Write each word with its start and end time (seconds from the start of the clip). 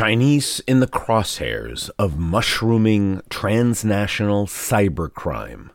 Chinese 0.00 0.62
in 0.66 0.80
the 0.80 0.86
crosshairs 0.86 1.90
of 1.98 2.18
mushrooming 2.18 3.20
transnational 3.28 4.46
cybercrime. 4.46 5.68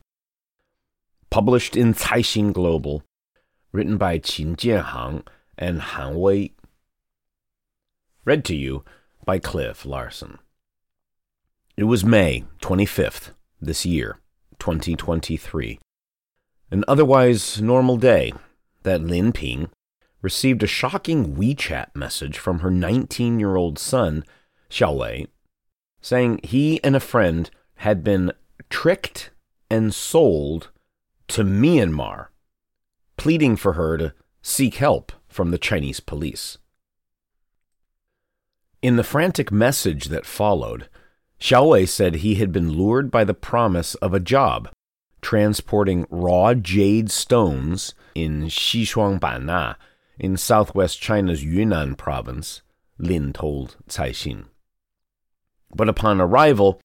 Published 1.29 1.75
in 1.75 1.93
Caixin 1.93 2.51
Global, 2.51 3.03
written 3.71 3.97
by 3.97 4.17
Qin 4.17 4.55
Jianhang 4.55 5.27
and 5.59 5.79
Han 5.79 6.15
Wei. 6.15 6.53
Read 8.25 8.43
to 8.45 8.55
you 8.55 8.83
by 9.25 9.37
Cliff 9.37 9.85
Larsen. 9.85 10.39
It 11.77 11.83
was 11.83 12.03
May 12.03 12.45
25th, 12.63 13.29
this 13.61 13.85
year, 13.85 14.17
2023. 14.57 15.77
An 16.71 16.83
otherwise 16.87 17.61
normal 17.61 17.97
day 17.97 18.33
that 18.81 19.01
Lin 19.01 19.31
Ping 19.31 19.69
received 20.21 20.63
a 20.63 20.67
shocking 20.67 21.35
WeChat 21.35 21.95
message 21.95 22.37
from 22.37 22.59
her 22.59 22.71
19 22.71 23.39
year 23.39 23.55
old 23.55 23.77
son, 23.77 24.23
Xiaowei, 24.69 25.27
saying 26.01 26.39
he 26.43 26.83
and 26.83 26.95
a 26.95 26.99
friend 26.99 27.49
had 27.75 28.03
been 28.03 28.31
tricked 28.69 29.31
and 29.69 29.93
sold 29.93 30.69
to 31.27 31.43
Myanmar, 31.43 32.27
pleading 33.17 33.55
for 33.55 33.73
her 33.73 33.97
to 33.97 34.13
seek 34.41 34.75
help 34.75 35.11
from 35.27 35.51
the 35.51 35.57
Chinese 35.57 35.99
police. 35.99 36.57
In 38.81 38.95
the 38.95 39.03
frantic 39.03 39.51
message 39.51 40.05
that 40.05 40.25
followed, 40.25 40.89
Xiaowei 41.39 41.87
said 41.87 42.15
he 42.15 42.35
had 42.35 42.51
been 42.51 42.73
lured 42.73 43.09
by 43.09 43.23
the 43.23 43.33
promise 43.33 43.95
of 43.95 44.13
a 44.13 44.19
job 44.19 44.69
transporting 45.25 46.05
raw 46.11 46.53
jade 46.53 47.09
stones 47.09 47.95
in 48.13 48.43
Xishuangbanna 48.43 49.75
in 50.19 50.37
southwest 50.37 51.01
China's 51.01 51.43
Yunnan 51.43 51.95
province, 51.95 52.61
Lin 52.97 53.33
told 53.33 53.77
Caixin. 53.89 54.45
But 55.73 55.89
upon 55.89 56.21
arrival, 56.21 56.79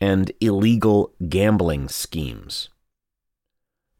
and 0.00 0.32
illegal 0.40 1.12
gambling 1.28 1.88
schemes. 1.88 2.68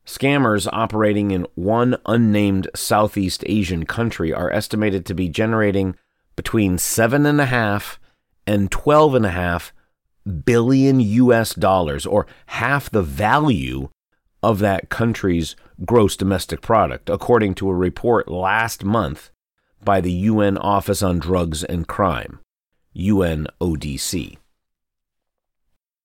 Scammers 0.06 0.66
operating 0.72 1.30
in 1.30 1.46
one 1.54 1.96
unnamed 2.06 2.68
Southeast 2.74 3.44
Asian 3.46 3.84
country 3.84 4.32
are 4.32 4.50
estimated 4.50 5.04
to 5.04 5.14
be 5.14 5.28
generating 5.28 5.96
between 6.34 6.78
seven 6.78 7.26
and 7.26 7.40
a 7.40 7.46
half 7.46 8.00
and 8.46 8.70
twelve 8.70 9.14
and 9.14 9.26
a 9.26 9.30
half 9.30 9.72
billion 10.44 11.00
US 11.00 11.54
dollars, 11.54 12.06
or 12.06 12.26
half 12.46 12.90
the 12.90 13.02
value 13.02 13.90
of 14.42 14.58
that 14.60 14.88
country's 14.88 15.56
gross 15.84 16.16
domestic 16.16 16.60
product, 16.60 17.08
according 17.10 17.54
to 17.54 17.68
a 17.68 17.74
report 17.74 18.28
last 18.28 18.84
month 18.84 19.30
by 19.82 20.00
the 20.00 20.12
UN 20.12 20.58
Office 20.58 21.02
on 21.02 21.18
Drugs 21.18 21.64
and 21.64 21.86
Crime, 21.86 22.40
UNODC. 22.96 24.38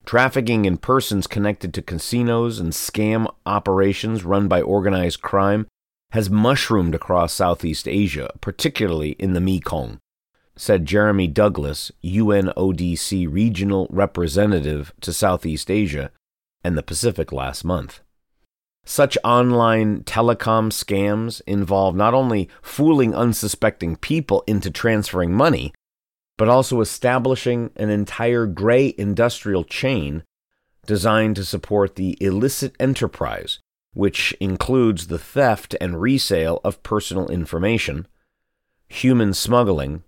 Trafficking 0.04 0.64
in 0.64 0.76
persons 0.76 1.26
connected 1.26 1.72
to 1.74 1.82
casinos 1.82 2.60
and 2.60 2.72
scam 2.72 3.26
operations 3.46 4.24
run 4.24 4.48
by 4.48 4.60
organized 4.60 5.22
crime 5.22 5.66
has 6.10 6.30
mushroomed 6.30 6.94
across 6.94 7.32
Southeast 7.32 7.88
Asia, 7.88 8.30
particularly 8.40 9.12
in 9.12 9.32
the 9.32 9.40
Mekong, 9.40 9.98
said 10.56 10.86
Jeremy 10.86 11.26
Douglas, 11.26 11.90
UNODC 12.04 13.26
regional 13.28 13.88
representative 13.90 14.92
to 15.00 15.12
Southeast 15.12 15.70
Asia 15.70 16.12
and 16.62 16.78
the 16.78 16.82
Pacific 16.82 17.32
last 17.32 17.64
month. 17.64 18.00
Such 18.84 19.16
online 19.24 20.04
telecom 20.04 20.70
scams 20.70 21.40
involve 21.46 21.96
not 21.96 22.12
only 22.12 22.50
fooling 22.60 23.14
unsuspecting 23.14 23.96
people 23.96 24.44
into 24.46 24.70
transferring 24.70 25.32
money, 25.32 25.72
but 26.36 26.48
also 26.48 26.80
establishing 26.80 27.70
an 27.76 27.88
entire 27.88 28.46
gray 28.46 28.94
industrial 28.98 29.64
chain 29.64 30.22
designed 30.86 31.36
to 31.36 31.44
support 31.44 31.96
the 31.96 32.18
illicit 32.20 32.74
enterprise, 32.78 33.58
which 33.94 34.32
includes 34.40 35.06
the 35.06 35.18
theft 35.18 35.74
and 35.80 36.00
resale 36.00 36.60
of 36.62 36.82
personal 36.82 37.28
information, 37.28 38.06
human 38.88 39.32
smuggling, 39.32 40.02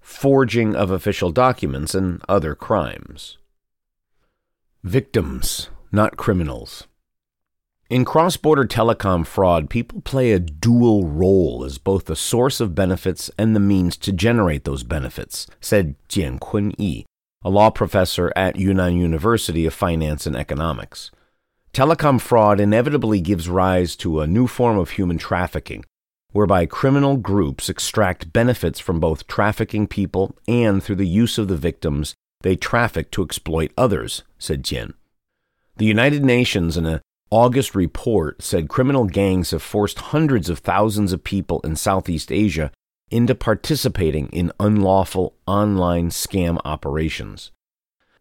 forging 0.00 0.76
of 0.76 0.90
official 0.90 1.32
documents, 1.32 1.94
and 1.94 2.22
other 2.28 2.54
crimes. 2.54 3.38
Victims, 4.84 5.70
not 5.90 6.16
criminals. 6.16 6.86
In 7.92 8.06
cross 8.06 8.38
border 8.38 8.64
telecom 8.64 9.26
fraud, 9.26 9.68
people 9.68 10.00
play 10.00 10.32
a 10.32 10.38
dual 10.38 11.06
role 11.06 11.62
as 11.62 11.76
both 11.76 12.06
the 12.06 12.16
source 12.16 12.58
of 12.58 12.74
benefits 12.74 13.30
and 13.36 13.54
the 13.54 13.60
means 13.60 13.98
to 13.98 14.12
generate 14.12 14.64
those 14.64 14.82
benefits, 14.82 15.46
said 15.60 15.96
Jian 16.08 16.40
Kun 16.40 16.72
Yi, 16.78 17.04
a 17.42 17.50
law 17.50 17.68
professor 17.68 18.32
at 18.34 18.56
Yunnan 18.56 18.96
University 18.96 19.66
of 19.66 19.74
Finance 19.74 20.26
and 20.26 20.34
Economics. 20.34 21.10
Telecom 21.74 22.18
fraud 22.18 22.60
inevitably 22.60 23.20
gives 23.20 23.50
rise 23.50 23.94
to 23.96 24.20
a 24.20 24.26
new 24.26 24.46
form 24.46 24.78
of 24.78 24.92
human 24.92 25.18
trafficking, 25.18 25.84
whereby 26.30 26.64
criminal 26.64 27.18
groups 27.18 27.68
extract 27.68 28.32
benefits 28.32 28.80
from 28.80 29.00
both 29.00 29.26
trafficking 29.26 29.86
people 29.86 30.34
and 30.48 30.82
through 30.82 30.96
the 30.96 31.06
use 31.06 31.36
of 31.36 31.48
the 31.48 31.58
victims 31.58 32.14
they 32.40 32.56
traffic 32.56 33.10
to 33.10 33.22
exploit 33.22 33.70
others, 33.76 34.22
said 34.38 34.62
Jian. 34.62 34.94
The 35.76 35.84
United 35.84 36.24
Nations, 36.24 36.78
in 36.78 36.86
an 36.86 37.02
August 37.32 37.74
report, 37.74 38.42
said 38.42 38.68
criminal 38.68 39.06
gangs 39.06 39.52
have 39.52 39.62
forced 39.62 39.98
hundreds 39.98 40.50
of 40.50 40.58
thousands 40.58 41.14
of 41.14 41.24
people 41.24 41.60
in 41.64 41.74
Southeast 41.74 42.30
Asia 42.30 42.70
into 43.10 43.34
participating 43.34 44.28
in 44.28 44.52
unlawful 44.60 45.34
online 45.46 46.10
scam 46.10 46.60
operations. 46.62 47.50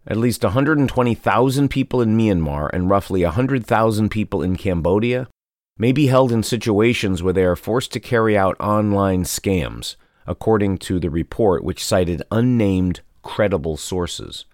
At 0.07 0.15
least 0.15 0.45
120,000 0.45 1.67
people 1.67 2.01
in 2.01 2.17
Myanmar 2.17 2.69
and 2.71 2.89
roughly 2.89 3.25
100,000 3.25 4.07
people 4.07 4.41
in 4.41 4.55
Cambodia 4.55 5.27
may 5.77 5.91
be 5.91 6.07
held 6.07 6.31
in 6.31 6.41
situations 6.41 7.21
where 7.21 7.33
they 7.33 7.43
are 7.43 7.57
forced 7.57 7.91
to 7.91 7.99
carry 7.99 8.37
out 8.37 8.55
online 8.61 9.25
scams, 9.25 9.97
according 10.25 10.77
to 10.77 11.01
the 11.01 11.09
report, 11.09 11.65
which 11.65 11.83
cited 11.83 12.23
unnamed 12.31 13.01
credible 13.23 13.75
sources. 13.75 14.45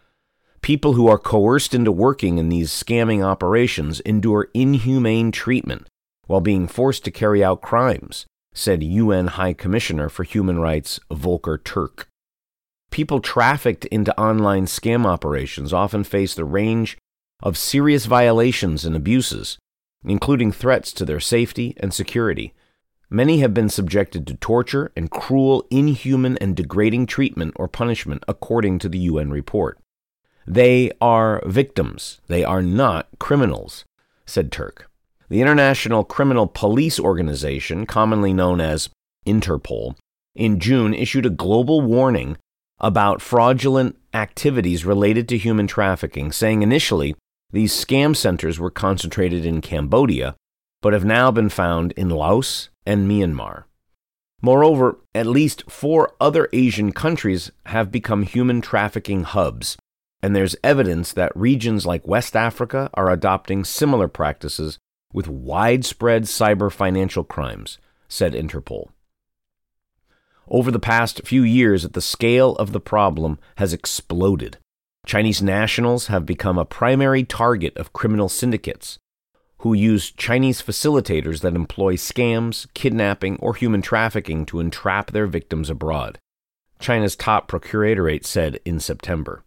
People 0.67 0.95
who 0.95 1.07
are 1.07 1.17
coerced 1.17 1.73
into 1.73 1.93
working 1.93 2.37
in 2.37 2.49
these 2.49 2.69
scamming 2.69 3.23
operations 3.23 4.01
endure 4.01 4.49
inhumane 4.53 5.31
treatment 5.31 5.87
while 6.25 6.41
being 6.41 6.67
forced 6.67 7.05
to 7.05 7.09
carry 7.09 7.41
out 7.41 7.61
crimes, 7.61 8.25
said 8.53 8.83
UN 8.83 9.27
High 9.27 9.53
Commissioner 9.53 10.09
for 10.09 10.25
Human 10.25 10.59
Rights 10.59 10.99
Volker 11.09 11.57
Turk. 11.57 12.09
People 12.91 13.21
trafficked 13.21 13.85
into 13.85 14.19
online 14.19 14.65
scam 14.65 15.05
operations 15.05 15.71
often 15.71 16.03
face 16.03 16.35
the 16.35 16.43
range 16.43 16.97
of 17.41 17.57
serious 17.57 18.05
violations 18.05 18.83
and 18.83 18.93
abuses, 18.93 19.57
including 20.03 20.51
threats 20.51 20.91
to 20.91 21.05
their 21.05 21.21
safety 21.21 21.75
and 21.77 21.93
security. 21.93 22.53
Many 23.09 23.39
have 23.39 23.53
been 23.53 23.69
subjected 23.69 24.27
to 24.27 24.33
torture 24.33 24.91
and 24.97 25.09
cruel, 25.09 25.65
inhuman, 25.71 26.37
and 26.39 26.57
degrading 26.57 27.05
treatment 27.05 27.53
or 27.55 27.69
punishment, 27.69 28.25
according 28.27 28.79
to 28.79 28.89
the 28.89 28.99
UN 28.99 29.29
report. 29.31 29.79
They 30.47 30.91
are 31.01 31.43
victims. 31.45 32.21
They 32.27 32.45
are 32.45 32.61
not 32.61 33.07
criminals, 33.19 33.83
said 34.25 34.49
Turk. 34.49 34.89
The 35.27 35.41
International 35.41 36.05
Criminal 36.05 36.47
Police 36.47 36.99
Organization, 36.99 37.85
commonly 37.85 38.31
known 38.31 38.61
as 38.61 38.89
Interpol, 39.27 39.95
in 40.35 40.59
June 40.59 40.93
issued 40.93 41.25
a 41.25 41.29
global 41.29 41.81
warning 41.81 42.37
about 42.79 43.21
fraudulent 43.21 43.97
activities 44.13 44.85
related 44.85 45.27
to 45.27 45.37
human 45.37 45.67
trafficking, 45.67 46.31
saying 46.31 46.61
initially 46.61 47.13
these 47.51 47.73
scam 47.73 48.15
centers 48.15 48.57
were 48.57 48.71
concentrated 48.71 49.45
in 49.45 49.59
Cambodia, 49.59 50.35
but 50.81 50.93
have 50.93 51.03
now 51.03 51.29
been 51.29 51.49
found 51.49 51.91
in 51.93 52.09
Laos 52.09 52.69
and 52.85 53.09
Myanmar. 53.09 53.63
Moreover, 54.41 54.99
at 55.13 55.25
least 55.25 55.69
four 55.69 56.13
other 56.21 56.47
Asian 56.53 56.93
countries 56.93 57.51
have 57.65 57.91
become 57.91 58.23
human 58.23 58.61
trafficking 58.61 59.23
hubs, 59.23 59.75
and 60.21 60.35
there's 60.35 60.55
evidence 60.63 61.13
that 61.13 61.35
regions 61.35 61.85
like 61.85 62.07
West 62.07 62.35
Africa 62.35 62.89
are 62.93 63.09
adopting 63.09 63.63
similar 63.63 64.07
practices 64.07 64.79
with 65.13 65.27
widespread 65.27 66.23
cyber 66.23 66.71
financial 66.71 67.23
crimes, 67.23 67.77
said 68.07 68.33
Interpol. 68.33 68.89
Over 70.49 70.71
the 70.71 70.79
past 70.79 71.21
few 71.25 71.43
years, 71.43 71.83
the 71.89 72.01
scale 72.01 72.55
of 72.55 72.71
the 72.71 72.79
problem 72.79 73.37
has 73.57 73.73
exploded. 73.73 74.57
Chinese 75.05 75.41
nationals 75.41 76.07
have 76.07 76.25
become 76.25 76.57
a 76.57 76.65
primary 76.65 77.23
target 77.23 77.75
of 77.77 77.93
criminal 77.93 78.29
syndicates 78.29 78.99
who 79.59 79.73
use 79.73 80.11
Chinese 80.11 80.61
facilitators 80.61 81.41
that 81.41 81.55
employ 81.55 81.95
scams, 81.95 82.67
kidnapping, 82.73 83.37
or 83.37 83.55
human 83.55 83.81
trafficking 83.81 84.45
to 84.45 84.59
entrap 84.59 85.11
their 85.11 85.27
victims 85.27 85.69
abroad. 85.69 86.19
China's 86.79 87.15
top 87.15 87.47
procuratorate 87.47 88.25
said 88.25 88.59
in 88.65 88.79
September. 88.79 89.43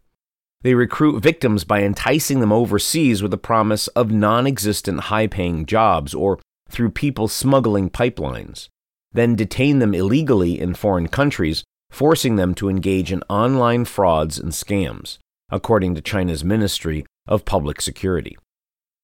They 0.63 0.75
recruit 0.75 1.23
victims 1.23 1.65
by 1.65 1.83
enticing 1.83 2.41
them 2.41 2.53
overseas 2.53 3.23
with 3.23 3.31
the 3.31 3.39
promise 3.39 3.89
of 3.89 4.11
non 4.11 4.47
existent 4.47 5.01
high 5.01 5.27
paying 5.27 5.65
jobs 5.65 6.15
or 6.15 6.39
through 6.69 6.91
people 6.91 7.29
smuggling 7.29 7.89
pipelines, 7.89 8.69
then 9.13 9.35
detain 9.35 9.79
them 9.79 9.95
illegally 9.95 10.61
in 10.61 10.75
foreign 10.75 11.09
countries, 11.09 11.65
forcing 11.91 12.37
them 12.37 12.55
to 12.55 12.69
engage 12.69 13.11
in 13.11 13.23
online 13.29 13.85
frauds 13.85 14.39
and 14.39 14.53
scams, 14.53 15.19
according 15.51 15.95
to 15.95 16.03
China's 16.03 16.45
Ministry 16.45 17.05
of 17.27 17.45
Public 17.45 17.81
Security. 17.81 18.37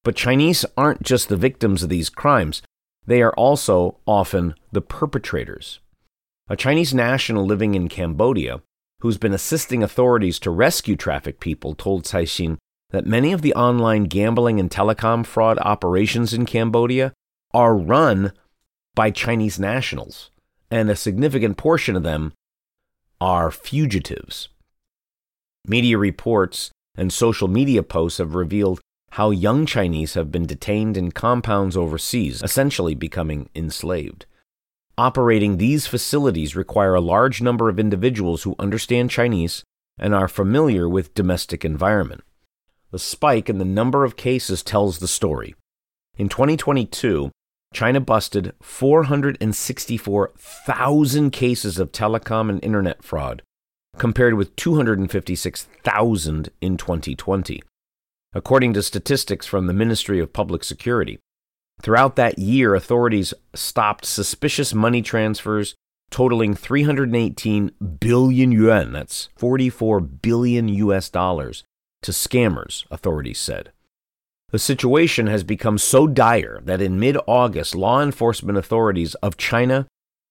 But 0.03 0.15
Chinese 0.15 0.63
aren't 0.77 1.03
just 1.03 1.27
the 1.27 1.35
victims 1.35 1.83
of 1.83 1.89
these 1.89 2.09
crimes, 2.09 2.61
they 3.05 3.21
are 3.21 3.33
also 3.33 3.97
often 4.05 4.53
the 4.71 4.81
perpetrators. 4.81 5.79
A 6.49 6.55
Chinese 6.55 6.93
national 6.93 7.45
living 7.45 7.75
in 7.75 7.89
Cambodia 7.89 8.61
who's 9.01 9.17
been 9.17 9.33
assisting 9.33 9.83
authorities 9.83 10.39
to 10.39 10.49
rescue 10.49 10.95
trafficked 10.95 11.39
people, 11.39 11.75
told 11.75 12.03
Caixin 12.03 12.57
that 12.91 13.05
many 13.05 13.33
of 13.33 13.41
the 13.41 13.53
online 13.53 14.05
gambling 14.05 14.59
and 14.59 14.71
telecom 14.71 15.25
fraud 15.25 15.59
operations 15.59 16.33
in 16.33 16.45
Cambodia 16.45 17.13
are 17.53 17.75
run 17.75 18.31
by 18.95 19.11
Chinese 19.11 19.59
nationals, 19.59 20.31
and 20.71 20.89
a 20.89 20.95
significant 20.95 21.57
portion 21.57 21.95
of 21.95 22.03
them 22.03 22.33
are 23.21 23.51
fugitives. 23.51 24.49
Media 25.65 25.97
reports 25.97 26.71
and 26.95 27.13
social 27.13 27.47
media 27.47 27.83
posts 27.83 28.17
have 28.17 28.35
revealed 28.35 28.79
how 29.11 29.29
young 29.29 29.65
Chinese 29.65 30.15
have 30.15 30.31
been 30.31 30.45
detained 30.45 30.97
in 30.97 31.11
compounds 31.11 31.77
overseas, 31.77 32.41
essentially 32.41 32.95
becoming 32.95 33.49
enslaved. 33.55 34.25
Operating 34.99 35.57
these 35.57 35.85
facilities 35.85 36.55
require 36.55 36.95
a 36.95 37.01
large 37.01 37.39
number 37.39 37.69
of 37.69 37.77
individuals 37.77 38.41
who 38.41 38.55
understand 38.57 39.11
Chinese 39.11 39.63
and 39.99 40.15
are 40.15 40.27
familiar 40.27 40.89
with 40.89 41.13
domestic 41.13 41.63
environment. 41.63 42.23
The 42.89 42.97
spike 42.97 43.47
in 43.47 43.59
the 43.59 43.65
number 43.65 44.03
of 44.03 44.15
cases 44.15 44.63
tells 44.63 44.97
the 44.97 45.07
story. 45.07 45.53
In 46.17 46.29
2022, 46.29 47.29
China 47.73 47.99
busted 47.99 48.55
464,000 48.59 51.31
cases 51.31 51.77
of 51.77 51.91
telecom 51.91 52.49
and 52.49 52.63
internet 52.63 53.03
fraud, 53.03 53.43
compared 53.97 54.33
with 54.33 54.55
256,000 54.55 56.49
in 56.59 56.75
2020, 56.75 57.61
according 58.33 58.73
to 58.73 58.81
statistics 58.81 59.45
from 59.45 59.67
the 59.67 59.73
Ministry 59.73 60.19
of 60.19 60.33
Public 60.33 60.63
Security. 60.63 61.19
Throughout 61.81 62.15
that 62.15 62.39
year, 62.39 62.73
authorities 62.75 63.33
stopped 63.53 64.05
suspicious 64.05 64.73
money 64.73 65.01
transfers 65.01 65.75
totaling 66.09 66.53
318 66.53 67.71
billion 67.99 68.51
yuan, 68.51 68.93
that's 68.93 69.29
44 69.37 69.99
billion 69.99 70.67
US 70.69 71.09
dollars, 71.09 71.63
to 72.01 72.11
scammers, 72.11 72.85
authorities 72.89 73.39
said. 73.39 73.71
The 74.51 74.59
situation 74.59 75.27
has 75.27 75.43
become 75.43 75.77
so 75.77 76.07
dire 76.07 76.61
that 76.63 76.81
in 76.81 76.99
mid 76.99 77.17
August, 77.27 77.75
law 77.75 78.01
enforcement 78.01 78.57
authorities 78.57 79.15
of 79.15 79.35
China, 79.35 79.87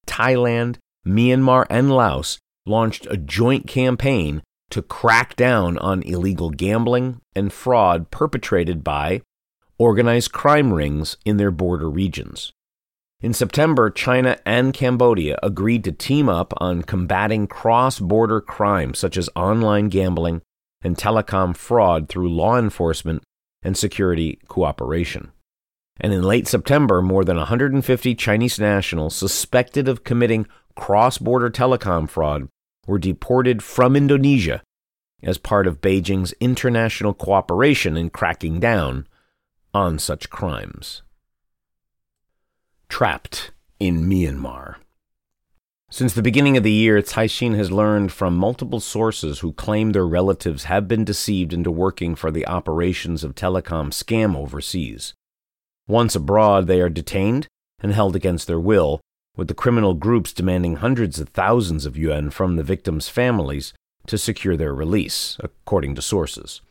Thailand, 0.07 0.77
Myanmar, 1.05 1.65
and 1.69 1.91
Laos 1.91 2.39
launched 2.65 3.05
a 3.09 3.17
joint 3.17 3.67
campaign 3.67 4.41
to 4.71 4.81
crack 4.81 5.35
down 5.35 5.77
on 5.77 6.01
illegal 6.01 6.49
gambling 6.49 7.21
and 7.35 7.53
fraud 7.53 8.09
perpetrated 8.09 8.83
by 8.83 9.21
organized 9.77 10.31
crime 10.31 10.73
rings 10.73 11.17
in 11.25 11.37
their 11.37 11.51
border 11.51 11.89
regions. 11.89 12.51
In 13.19 13.33
September, 13.33 13.89
China 13.89 14.37
and 14.45 14.73
Cambodia 14.73 15.39
agreed 15.41 15.83
to 15.85 15.91
team 15.91 16.29
up 16.29 16.53
on 16.57 16.83
combating 16.83 17.47
cross 17.47 17.99
border 17.99 18.39
crimes 18.39 18.99
such 18.99 19.17
as 19.17 19.29
online 19.35 19.89
gambling 19.89 20.41
and 20.83 20.95
telecom 20.95 21.55
fraud 21.55 22.09
through 22.09 22.29
law 22.31 22.57
enforcement 22.59 23.23
and 23.63 23.75
security 23.75 24.39
cooperation. 24.47 25.31
And 25.99 26.13
in 26.13 26.21
late 26.21 26.47
September, 26.47 27.01
more 27.01 27.25
than 27.25 27.37
150 27.37 28.13
Chinese 28.15 28.59
nationals 28.59 29.15
suspected 29.15 29.87
of 29.87 30.03
committing 30.03 30.47
cross 30.75 31.17
border 31.17 31.49
telecom 31.49 32.07
fraud 32.07 32.47
were 32.85 32.99
deported 32.99 33.63
from 33.63 33.95
Indonesia 33.95 34.61
as 35.23 35.39
part 35.39 35.65
of 35.65 35.81
Beijing's 35.81 36.33
international 36.39 37.15
cooperation 37.15 37.97
in 37.97 38.11
cracking 38.11 38.59
down 38.59 39.07
on 39.77 39.99
such 39.99 40.31
crimes. 40.31 41.03
Trapped 42.89 43.51
in 43.79 44.09
Myanmar. 44.09 44.77
Since 45.91 46.13
the 46.13 46.23
beginning 46.23 46.57
of 46.57 46.63
the 46.63 46.71
year, 46.71 46.99
Caixin 47.03 47.55
has 47.55 47.71
learned 47.71 48.11
from 48.11 48.35
multiple 48.35 48.79
sources 48.79 49.39
who 49.39 49.53
claim 49.53 49.91
their 49.91 50.07
relatives 50.07 50.63
have 50.63 50.87
been 50.87 51.05
deceived 51.05 51.53
into 51.53 51.69
working 51.69 52.15
for 52.15 52.31
the 52.31 52.47
operations 52.47 53.23
of 53.23 53.35
telecom 53.35 53.91
scam 53.91 54.35
overseas. 54.35 55.13
Once 55.87 56.15
abroad, 56.15 56.65
they 56.65 56.81
are 56.81 56.89
detained 56.89 57.47
and 57.79 57.93
held 57.93 58.15
against 58.15 58.47
their 58.47 58.59
will, 58.59 58.99
with 59.35 59.47
the 59.47 59.53
criminal 59.53 59.93
groups 59.93 60.33
demanding 60.33 60.77
hundreds 60.77 61.19
of 61.19 61.29
thousands 61.29 61.85
of 61.85 61.95
yuan 61.95 62.31
from 62.31 62.55
the 62.55 62.63
victims' 62.63 63.09
families 63.09 63.73
to 64.07 64.17
secure 64.17 64.57
their 64.57 64.73
release, 64.73 65.37
according 65.43 65.93
to 65.93 66.01
sources. 66.01 66.61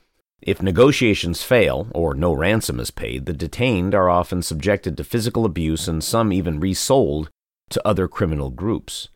If 0.42 0.62
negotiations 0.62 1.42
fail, 1.42 1.88
or 1.92 2.14
no 2.14 2.32
ransom 2.32 2.78
is 2.78 2.90
paid, 2.90 3.26
the 3.26 3.32
detained 3.32 3.94
are 3.94 4.10
often 4.10 4.42
subjected 4.42 4.96
to 4.96 5.04
physical 5.04 5.44
abuse 5.44 5.88
and 5.88 6.04
some 6.04 6.32
even 6.32 6.60
resold 6.60 7.30
to 7.70 7.86
other 7.86 8.06
criminal 8.06 8.50
groups. 8.50 9.08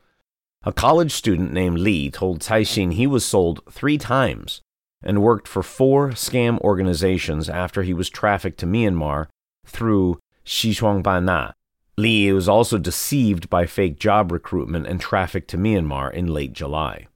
A 0.65 0.73
college 0.73 1.13
student 1.13 1.53
named 1.53 1.79
Li 1.79 2.11
told 2.11 2.41
Caixin 2.41 2.93
he 2.93 3.07
was 3.07 3.25
sold 3.25 3.61
three 3.71 3.97
times 3.97 4.61
and 5.03 5.23
worked 5.23 5.49
for 5.49 5.63
four 5.63 6.11
scam 6.11 6.59
organizations 6.61 7.49
after 7.49 7.83
he 7.83 7.95
was 7.95 8.11
trafficked 8.11 8.59
to 8.61 8.67
Myanmar 8.67 9.29
through 9.67 10.19
Xishuangbanna. 10.45 11.53
Li 11.97 12.33
was 12.33 12.49
also 12.49 12.79
deceived 12.79 13.49
by 13.49 13.67
fake 13.67 13.99
job 13.99 14.33
recruitment 14.33 14.87
and 14.87 15.01
trafficked 15.01 15.49
to 15.51 15.59
Myanmar 15.59 16.13
in 16.13 16.27
late 16.27 16.53
July. 16.53 17.07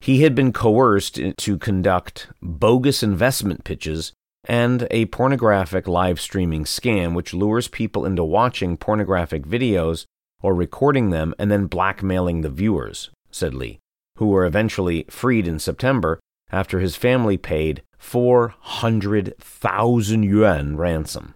He 0.00 0.22
had 0.22 0.34
been 0.34 0.52
coerced 0.52 1.20
to 1.36 1.58
conduct 1.58 2.28
bogus 2.40 3.02
investment 3.02 3.64
pitches 3.64 4.12
and 4.44 4.86
a 4.90 5.06
pornographic 5.06 5.88
live 5.88 6.20
streaming 6.20 6.64
scam 6.64 7.14
which 7.14 7.34
lures 7.34 7.68
people 7.68 8.06
into 8.06 8.24
watching 8.24 8.76
pornographic 8.76 9.44
videos 9.44 10.04
or 10.40 10.54
recording 10.54 11.10
them 11.10 11.34
and 11.38 11.50
then 11.50 11.66
blackmailing 11.66 12.40
the 12.40 12.48
viewers, 12.48 13.10
said 13.30 13.52
Li, 13.54 13.78
who 14.16 14.28
were 14.28 14.46
eventually 14.46 15.04
freed 15.10 15.46
in 15.48 15.58
September 15.58 16.20
after 16.50 16.80
his 16.80 16.96
family 16.96 17.36
paid 17.36 17.82
400,000 17.98 20.22
yuan 20.22 20.76
ransom. 20.76 21.34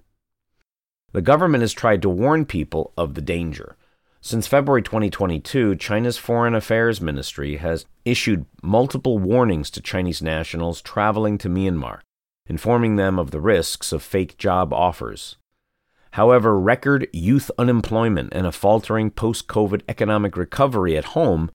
The 1.12 1.21
government 1.21 1.61
has 1.62 1.73
tried 1.73 2.02
to 2.02 2.09
warn 2.09 2.47
people 2.47 2.92
of 2.97 3.14
the 3.14 3.21
danger. 3.21 3.76
Since 4.25 4.47
February 4.47 4.83
2022, 4.83 5.75
China's 5.75 6.17
Foreign 6.17 6.55
Affairs 6.55 7.00
Ministry 7.00 7.57
has 7.57 7.87
issued 8.05 8.47
multiple 8.62 9.19
warnings 9.19 9.69
to 9.73 9.81
Chinese 9.81 10.23
nationals 10.23 10.81
traveling 10.81 11.38
to 11.38 11.49
Myanmar, 11.49 12.02
informing 12.47 12.95
them 12.95 13.19
of 13.19 13.33
the 13.33 13.41
risks 13.41 13.91
of 13.91 14.00
fake 14.00 14.38
job 14.38 14.73
offers. 14.73 15.38
However, 16.12 16.57
record 16.57 17.09
youth 17.12 17.50
unemployment 17.59 18.33
and 18.33 18.47
a 18.47 18.52
faltering 18.52 19.11
post 19.11 19.49
COVID 19.49 19.83
economic 19.88 20.37
recovery 20.37 20.97
at 20.97 21.17
home 21.17 21.50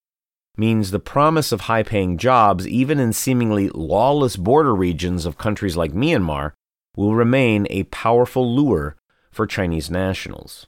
means 0.57 0.91
the 0.91 0.99
promise 0.99 1.53
of 1.53 1.61
high 1.61 1.83
paying 1.83 2.17
jobs, 2.17 2.67
even 2.67 2.99
in 2.99 3.13
seemingly 3.13 3.69
lawless 3.69 4.35
border 4.35 4.75
regions 4.75 5.25
of 5.25 5.37
countries 5.37 5.77
like 5.77 5.93
Myanmar, 5.93 6.51
will 6.97 7.15
remain 7.15 7.65
a 7.69 7.83
powerful 7.83 8.53
lure 8.53 8.97
for 9.31 9.47
Chinese 9.47 9.89
nationals. 9.89 10.67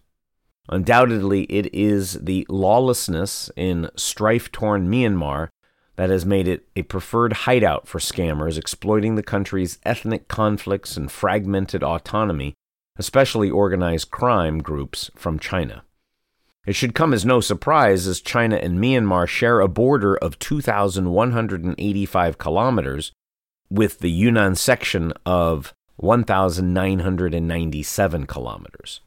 Undoubtedly, 0.69 1.43
it 1.43 1.73
is 1.73 2.13
the 2.13 2.45
lawlessness 2.47 3.49
in 3.55 3.89
strife 3.95 4.51
torn 4.51 4.87
Myanmar 4.87 5.49
that 5.95 6.09
has 6.09 6.25
made 6.25 6.47
it 6.47 6.67
a 6.75 6.83
preferred 6.83 7.33
hideout 7.33 7.87
for 7.87 7.99
scammers 7.99 8.57
exploiting 8.57 9.15
the 9.15 9.23
country's 9.23 9.79
ethnic 9.83 10.27
conflicts 10.27 10.95
and 10.95 11.11
fragmented 11.11 11.83
autonomy 11.83 12.53
especially 12.99 13.49
organized 13.49 14.11
crime 14.11 14.59
groups 14.59 15.09
from 15.15 15.39
China. 15.39 15.81
It 16.67 16.75
should 16.75 16.93
come 16.93 17.13
as 17.13 17.25
no 17.25 17.39
surprise 17.39 18.05
as 18.05 18.19
China 18.19 18.57
and 18.57 18.77
Myanmar 18.77 19.25
share 19.25 19.61
a 19.61 19.69
border 19.69 20.17
of 20.17 20.37
2,185 20.37 22.37
kilometers 22.37 23.13
with 23.71 23.99
the 23.99 24.11
Yunnan 24.11 24.55
section 24.55 25.13
of 25.25 25.73
1,997 25.95 28.27
kilometers. 28.27 28.99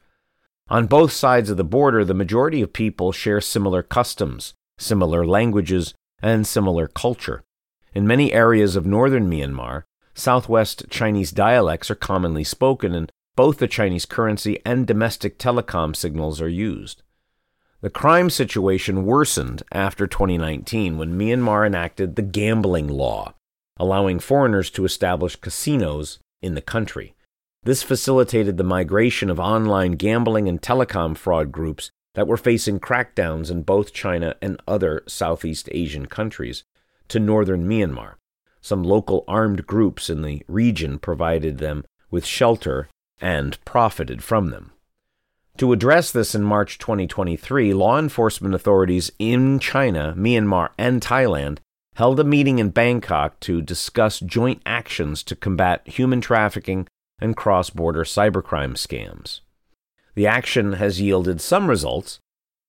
On 0.73 0.87
both 0.87 1.13
sides 1.13 1.51
of 1.51 1.59
the 1.59 1.65
border, 1.65 2.03
the 2.03 2.15
majority 2.15 2.63
of 2.63 2.73
people 2.73 3.13
share 3.13 3.43
similar 3.43 3.83
customs, 3.83 4.55
similar 4.79 5.27
languages, 5.27 5.93
and 6.23 6.47
similar 6.47 6.89
culture. 6.89 7.45
In 7.93 8.07
many 8.07 8.33
areas 8.33 8.75
of 8.75 8.87
northern 8.87 9.31
Myanmar, 9.31 9.83
southwest 10.15 10.89
Chinese 10.89 11.31
dialects 11.31 11.91
are 11.91 11.95
commonly 11.95 12.43
spoken, 12.43 12.95
and 12.95 13.13
both 13.37 13.59
the 13.59 13.69
Chinese 13.69 14.07
currency 14.07 14.61
and 14.65 14.87
domestic 14.87 15.39
telecom 15.39 15.95
signals 15.95 16.41
are 16.41 16.49
used. 16.49 17.03
The 17.83 17.91
crime 17.91 18.31
situation 18.31 19.05
worsened 19.05 19.63
after 19.73 20.07
2019 20.07 20.97
when 20.97 21.19
Myanmar 21.19 21.67
enacted 21.67 22.17
the 22.17 22.23
gambling 22.23 22.89
law, 22.89 23.35
allowing 23.77 24.21
foreigners 24.21 24.71
to 24.71 24.87
establish 24.87 25.37
casinos 25.37 26.19
in 26.41 26.55
the 26.55 26.63
country. 26.63 27.15
This 27.65 27.85
facilitated 27.85 28.57
the 28.57 28.65
migration 28.65 29.31
of 29.31 29.39
online 29.39 29.93
gambling 29.93 30.49
and 30.49 30.61
telecom 30.61 31.17
fraud 31.17 31.53
groups 31.53 31.93
that 32.15 32.27
were 32.27 32.37
facing 32.37 32.81
crackdowns 32.81 33.53
in 33.53 33.63
both 33.63 33.93
China 33.93 34.35
and 34.43 34.61
other 34.67 35.05
Southeast 35.07 35.69
Asian 35.71 36.07
countries 36.07 36.65
to 37.07 37.21
northern 37.21 37.69
Myanmar. 37.69 38.15
Some 38.61 38.83
local 38.83 39.25
armed 39.29 39.67
groups 39.67 40.11
in 40.11 40.23
the 40.23 40.43
region 40.49 40.99
provided 40.99 41.59
them 41.59 41.85
with 42.11 42.27
shelter 42.27 42.89
and 43.21 43.65
profited 43.65 44.25
from 44.25 44.51
them. 44.51 44.73
To 45.59 45.73
address 45.73 46.11
this 46.11 46.35
in 46.35 46.43
March 46.43 46.79
2023, 46.79 47.75
law 47.75 47.99
enforcement 47.99 48.55
authorities 48.55 49.13
in 49.21 49.61
China, 49.61 50.15
Myanmar, 50.17 50.71
and 50.77 51.01
Thailand 51.01 51.59
held 51.95 52.19
a 52.19 52.25
meeting 52.25 52.59
in 52.59 52.71
Bangkok 52.71 53.39
to 53.41 53.63
discuss 53.63 54.19
joint 54.19 54.63
actions 54.67 55.23
to 55.25 55.37
combat 55.37 55.87
human 55.87 56.21
trafficking 56.21 56.89
and 57.23 57.37
cross 57.37 57.71
border 57.71 58.05
cybercrime 58.05 58.75
scams. 58.75 59.41
The 60.15 60.27
action 60.27 60.75
has 60.75 61.01
yielded 61.01 61.41
some 61.41 61.69
results. 61.69 62.19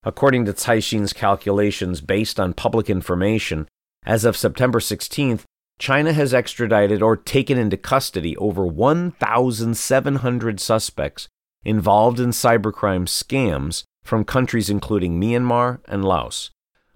According 0.04 0.46
to 0.46 0.54
Caixin's 0.54 1.14
calculations 1.14 2.02
based 2.02 2.40
on 2.40 2.54
public 2.54 2.90
information, 2.90 3.68
as 4.06 4.26
of 4.26 4.38
September 4.38 4.80
16th, 4.80 5.44
China 5.80 6.14
has 6.14 6.34
extradited 6.34 7.02
or 7.02 7.18
taken 7.18 7.58
into 7.58 7.78
custody 7.78 8.38
over 8.38 8.66
1,700 8.66 10.60
suspects 10.60 11.28
involved 11.66 12.20
in 12.20 12.30
cybercrime 12.30 13.08
scams 13.08 13.84
from 14.04 14.24
countries 14.24 14.70
including 14.70 15.20
Myanmar 15.20 15.80
and 15.86 16.06
Laos. 16.06 16.52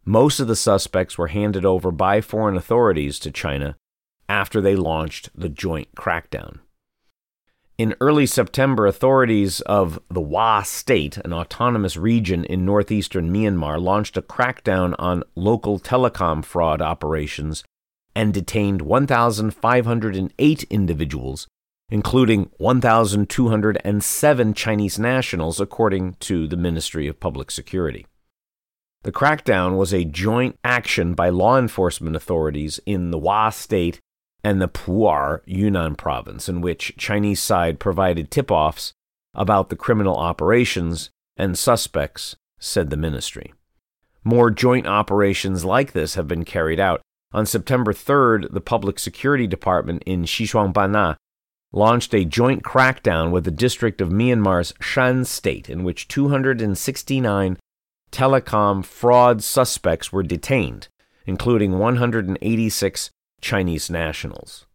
Most 0.05 0.39
of 0.39 0.47
the 0.47 0.55
suspects 0.55 1.17
were 1.17 1.27
handed 1.27 1.65
over 1.65 1.91
by 1.91 2.21
foreign 2.21 2.55
authorities 2.55 3.19
to 3.19 3.31
China 3.31 3.75
after 4.29 4.61
they 4.61 4.75
launched 4.75 5.29
the 5.35 5.49
joint 5.49 5.95
crackdown. 5.95 6.59
In 7.77 7.93
early 8.01 8.25
September, 8.25 8.87
authorities 8.87 9.61
of 9.61 9.99
the 10.09 10.19
Wa 10.19 10.63
State, 10.63 11.17
an 11.17 11.31
autonomous 11.31 11.95
region 11.95 12.43
in 12.43 12.65
northeastern 12.65 13.31
Myanmar, 13.31 13.79
launched 13.79 14.17
a 14.17 14.23
crackdown 14.23 14.95
on 14.97 15.23
local 15.35 15.79
telecom 15.79 16.43
fraud 16.43 16.81
operations 16.81 17.63
and 18.15 18.33
detained 18.33 18.81
1,508 18.81 20.63
individuals, 20.71 21.47
including 21.89 22.49
1,207 22.57 24.53
Chinese 24.55 24.97
nationals, 24.97 25.61
according 25.61 26.15
to 26.15 26.47
the 26.47 26.57
Ministry 26.57 27.07
of 27.07 27.19
Public 27.19 27.51
Security. 27.51 28.07
The 29.03 29.11
crackdown 29.11 29.77
was 29.77 29.93
a 29.93 30.03
joint 30.03 30.57
action 30.63 31.13
by 31.13 31.29
law 31.29 31.59
enforcement 31.59 32.15
authorities 32.15 32.79
in 32.87 33.11
the 33.11 33.19
Wa 33.19 33.51
state 33.51 33.99
and 34.47 34.61
the 34.61 34.69
Pu'er 34.69 35.41
Yunnan 35.45 35.95
province, 35.95 36.47
in 36.47 36.61
which 36.61 36.95
Chinese 36.95 37.41
side 37.41 37.81
provided 37.81 38.31
tip 38.31 38.49
offs 38.49 38.93
about 39.33 39.67
the 39.67 39.75
criminal 39.75 40.15
operations 40.15 41.09
and 41.35 41.59
suspects, 41.59 42.37
said 42.57 42.89
the 42.89 42.95
ministry. 42.95 43.53
More 44.23 44.49
joint 44.49 44.87
operations 44.87 45.65
like 45.65 45.91
this 45.91 46.15
have 46.15 46.29
been 46.29 46.45
carried 46.45 46.79
out, 46.79 47.01
on 47.33 47.45
September 47.45 47.91
3rd, 47.91 48.53
the 48.53 48.61
Public 48.61 48.99
Security 48.99 49.47
Department 49.47 50.01
in 50.05 50.23
Xishuangbanna 50.23 51.17
launched 51.73 52.15
a 52.15 52.23
joint 52.23 52.63
crackdown 52.63 53.31
with 53.31 53.43
the 53.43 53.51
district 53.51 53.99
of 53.99 54.11
Myanmar's 54.11 54.73
Shan 54.79 55.25
state, 55.25 55.69
in 55.69 55.83
which 55.83 56.07
269 56.07 57.57
telecom 58.13 58.85
fraud 58.85 59.43
suspects 59.43 60.13
were 60.13 60.23
detained, 60.23 60.87
including 61.25 61.77
186 61.77 63.11
Chinese 63.41 63.89
nationals. 63.89 64.65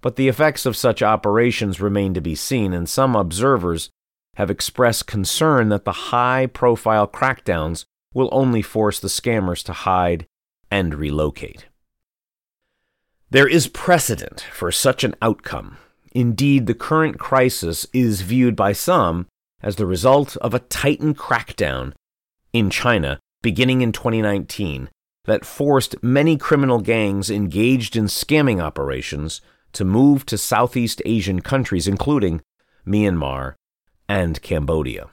But 0.00 0.16
the 0.16 0.28
effects 0.28 0.66
of 0.66 0.76
such 0.76 1.02
operations 1.02 1.80
remain 1.80 2.14
to 2.14 2.20
be 2.20 2.34
seen, 2.34 2.72
and 2.72 2.88
some 2.88 3.16
observers 3.16 3.90
have 4.36 4.50
expressed 4.50 5.06
concern 5.06 5.68
that 5.70 5.84
the 5.84 5.92
high 5.92 6.46
profile 6.46 7.08
crackdowns 7.08 7.84
will 8.14 8.28
only 8.32 8.62
force 8.62 9.00
the 9.00 9.08
scammers 9.08 9.62
to 9.64 9.72
hide 9.72 10.26
and 10.70 10.94
relocate. 10.94 11.66
There 13.30 13.48
is 13.48 13.66
precedent 13.68 14.42
for 14.52 14.70
such 14.70 15.02
an 15.02 15.14
outcome. 15.20 15.78
Indeed, 16.12 16.66
the 16.66 16.74
current 16.74 17.18
crisis 17.18 17.86
is 17.92 18.20
viewed 18.20 18.54
by 18.54 18.72
some 18.72 19.26
as 19.62 19.76
the 19.76 19.86
result 19.86 20.36
of 20.38 20.54
a 20.54 20.60
tightened 20.60 21.18
crackdown 21.18 21.92
in 22.52 22.70
China 22.70 23.18
beginning 23.42 23.80
in 23.80 23.92
2019 23.92 24.88
that 25.26 25.44
forced 25.44 26.02
many 26.02 26.36
criminal 26.36 26.80
gangs 26.80 27.30
engaged 27.30 27.96
in 27.96 28.06
scamming 28.06 28.60
operations 28.60 29.40
to 29.72 29.84
move 29.84 30.24
to 30.26 30.38
Southeast 30.38 31.02
Asian 31.04 31.40
countries, 31.40 31.86
including 31.86 32.40
Myanmar 32.86 33.54
and 34.08 34.40
Cambodia. 34.40 35.10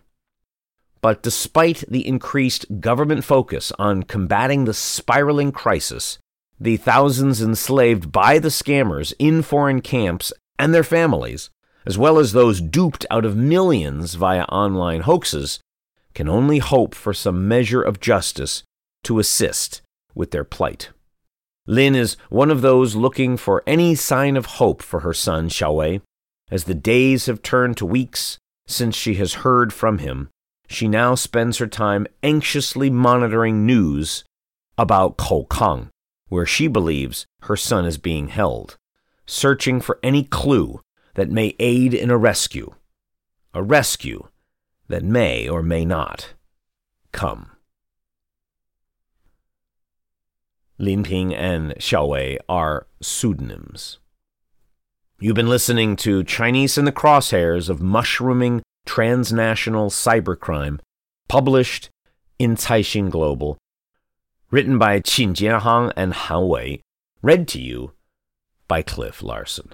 But 1.02 1.22
despite 1.22 1.84
the 1.90 2.08
increased 2.08 2.80
government 2.80 3.26
focus 3.26 3.74
on 3.78 4.04
combating 4.04 4.64
the 4.64 4.74
spiraling 4.74 5.52
crisis, 5.52 6.18
the 6.60 6.78
thousands 6.78 7.42
enslaved 7.42 8.12
by 8.12 8.40
the 8.40 8.48
scammers 8.48 9.14
in 9.20 9.42
foreign 9.42 9.82
camps 9.82 10.32
and 10.58 10.74
their 10.74 10.84
families, 10.84 11.50
as 11.86 11.98
well 11.98 12.18
as 12.18 12.32
those 12.32 12.62
duped 12.62 13.06
out 13.12 13.26
of 13.26 13.36
millions 13.36 14.14
via 14.14 14.44
online 14.44 15.02
hoaxes, 15.02 15.60
can 16.14 16.30
only 16.30 16.60
hope 16.60 16.96
for 16.96 17.14
some 17.14 17.50
measure 17.50 17.82
of 17.82 18.00
justice 18.00 18.64
to 19.04 19.20
assist 19.20 19.82
with 20.16 20.32
their 20.32 20.44
plight. 20.44 20.90
Lin 21.66 21.96
is 21.96 22.18
one 22.30 22.52
of 22.52 22.62
those 22.62 22.96
looking 22.96 23.38
for 23.38 23.64
any 23.66 23.96
sign 23.96 24.36
of 24.36 24.46
hope 24.46 24.82
for 24.82 25.00
her 25.00 25.14
son, 25.14 25.50
Xiaowei. 25.50 26.02
As 26.52 26.66
the 26.66 26.76
days 26.76 27.28
have 27.28 27.42
turned 27.42 27.78
to 27.78 27.86
weeks 27.86 28.38
since 28.68 28.96
she 28.96 29.16
has 29.16 29.36
heard 29.36 29.72
from 29.72 30.00
him, 30.00 30.30
she 30.68 30.88
now 30.88 31.16
spends 31.16 31.58
her 31.58 31.68
time 31.68 32.06
anxiously 32.22 32.90
monitoring 32.90 33.66
news 33.66 34.24
about 34.78 35.18
Kang, 35.18 35.90
where 36.28 36.46
she 36.46 36.68
believes 36.68 37.26
her 37.44 37.56
son 37.56 37.86
is 37.86 37.98
being 37.98 38.28
held, 38.28 38.76
searching 39.26 39.80
for 39.80 40.00
any 40.04 40.24
clue 40.24 40.82
that 41.16 41.30
may 41.30 41.56
aid 41.60 41.94
in 41.94 42.10
a 42.10 42.18
rescue. 42.18 42.74
A 43.54 43.64
rescue 43.64 44.28
that 44.88 45.04
may 45.04 45.48
or 45.48 45.62
may 45.62 45.86
not 45.86 46.34
come. 47.12 47.53
Lin 50.84 51.04
Ping 51.04 51.34
and 51.34 51.72
Xiao 51.76 52.10
Wei 52.10 52.38
are 52.50 52.88
pseudonyms. 53.02 54.00
You've 55.20 55.36
been 55.36 55.48
listening 55.48 55.96
to 55.98 56.26
Chinese 56.26 56.78
in 56.78 56.84
the 56.84 56.92
Crosshairs 56.92 57.70
of 57.70 57.82
Mushrooming 57.82 58.62
Transnational 58.86 59.90
Cybercrime, 59.90 60.80
published 61.30 61.90
in 62.38 62.58
Caixin 62.58 63.10
Global, 63.10 63.58
written 64.52 64.78
by 64.78 65.00
Qin 65.00 65.34
Jianhang 65.34 65.94
and 65.96 66.14
Han 66.14 66.50
Wei, 66.50 66.82
read 67.22 67.48
to 67.50 67.62
you 67.62 67.94
by 68.68 68.82
Cliff 68.82 69.24
Larsen. 69.24 69.74